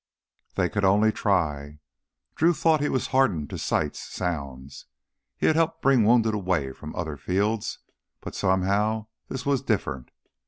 They 0.55 0.67
could 0.67 0.83
only 0.83 1.11
try... 1.11 1.77
Drew 2.33 2.53
thought 2.55 2.81
he 2.81 2.89
was 2.89 3.09
hardened 3.13 3.51
to 3.51 3.59
sights, 3.59 3.99
sounds. 4.01 4.87
He 5.37 5.45
had 5.45 5.55
helped 5.55 5.83
bring 5.83 6.03
wounded 6.05 6.33
away 6.33 6.71
from 6.73 6.95
other 6.95 7.17
fields, 7.17 7.77
but 8.19 8.33
somehow 8.33 9.05
this 9.27 9.45
was 9.45 9.61
different. 9.61 10.09